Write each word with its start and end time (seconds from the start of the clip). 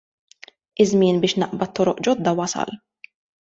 Iż-żmien 0.85 1.21
biex 1.27 1.37
naqbad 1.43 1.77
toroq 1.81 2.03
ġodda 2.11 2.37
wasal. 2.43 2.77